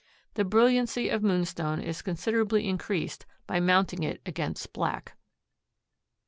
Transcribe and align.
The 0.33 0.43
brilliancy 0.43 1.09
of 1.09 1.21
moonstone 1.21 1.79
is 1.79 2.01
considerably 2.01 2.67
increased 2.67 3.27
by 3.45 3.59
mounting 3.59 4.01
it 4.01 4.19
against 4.25 4.73
black. 4.73 5.15